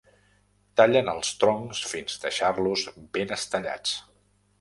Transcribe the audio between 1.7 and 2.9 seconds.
fins deixar-los